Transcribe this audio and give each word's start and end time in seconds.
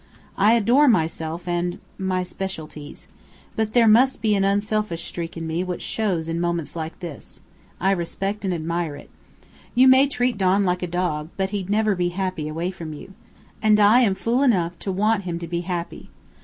"I 0.35 0.53
adore 0.53 0.87
myself, 0.87 1.47
and 1.47 1.77
my 1.99 2.23
specialties. 2.23 3.07
But 3.55 3.73
there 3.73 3.87
must 3.87 4.19
be 4.19 4.33
an 4.33 4.43
unselfish 4.43 5.05
streak 5.07 5.37
in 5.37 5.45
me 5.45 5.63
which 5.63 5.83
shows 5.83 6.27
in 6.27 6.39
moments 6.41 6.75
like 6.75 6.99
this. 7.01 7.41
I 7.79 7.91
respect 7.91 8.43
and 8.43 8.51
admire 8.51 8.95
it. 8.95 9.11
You 9.75 9.87
may 9.87 10.07
treat 10.07 10.39
Don 10.39 10.65
like 10.65 10.81
a 10.81 10.87
dog, 10.87 11.29
but 11.37 11.51
he'd 11.51 11.69
never 11.69 11.93
be 11.93 12.09
happy 12.09 12.47
away 12.47 12.71
from 12.71 12.93
you. 12.93 13.13
And 13.61 13.79
I 13.79 13.99
am 13.99 14.15
fool 14.15 14.41
enough 14.41 14.79
to 14.79 14.91
want 14.91 15.21
him 15.25 15.37
to 15.37 15.47
be 15.47 15.61
happy. 15.61 16.09